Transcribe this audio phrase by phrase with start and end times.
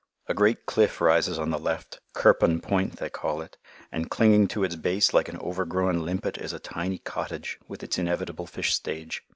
[0.27, 3.59] A great cliff rises on the left, Quirpon Point they call it,
[3.91, 7.99] and clinging to its base like an overgrown limpet is a tiny cottage, with its
[7.99, 9.21] inevitable fish stage.